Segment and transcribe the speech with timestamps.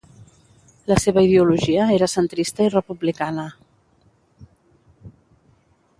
[0.91, 3.47] La seva ideologia era centrista i republicana.